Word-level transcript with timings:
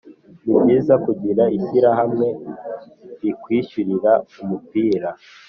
Ni 0.43 0.55
byiza 0.61 0.93
kugira 1.05 1.43
ishyirahamwe 1.57 2.27
likwishyulira 3.21 4.11
umupira. 4.41 5.09